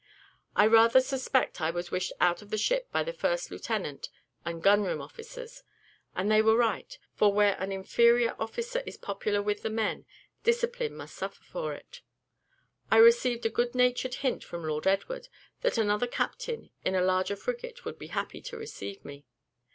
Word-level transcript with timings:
I 0.55 0.65
rather 0.65 0.99
suspect 0.99 1.61
I 1.61 1.69
was 1.69 1.91
wished 1.91 2.11
out 2.19 2.41
of 2.41 2.49
the 2.49 2.57
ship 2.57 2.91
by 2.91 3.03
the 3.03 3.13
first 3.13 3.51
lieutenant 3.51 4.09
and 4.43 4.63
gun 4.63 4.81
room 4.81 4.99
officers; 4.99 5.61
and 6.15 6.31
they 6.31 6.41
were 6.41 6.57
right, 6.57 6.97
for 7.13 7.31
where 7.31 7.55
an 7.59 7.71
inferior 7.71 8.35
officer 8.39 8.81
is 8.87 8.97
popular 8.97 9.43
with 9.43 9.61
the 9.61 9.69
men, 9.69 10.07
discipline 10.43 10.95
must 10.95 11.13
suffer 11.15 11.43
from 11.43 11.73
it. 11.73 12.01
I 12.89 12.97
received 12.97 13.45
a 13.45 13.49
good 13.51 13.75
natured 13.75 14.15
hint 14.25 14.43
from 14.43 14.63
Lord 14.63 14.87
Edward, 14.87 15.27
that 15.61 15.77
another 15.77 16.07
captain, 16.07 16.71
in 16.83 16.95
a 16.95 17.01
larger 17.03 17.35
frigate, 17.35 17.85
would 17.85 17.99
be 17.99 18.07
happy 18.07 18.41
to 18.41 18.57
receive 18.57 19.05
me. 19.05 19.27